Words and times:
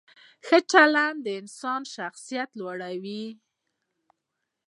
ښه 0.45 0.57
چلند 0.71 1.17
د 1.23 1.27
انسان 1.41 1.81
شخصیت 1.95 2.49
لوړوي. 2.59 3.25